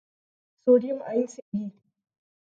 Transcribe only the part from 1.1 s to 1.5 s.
سے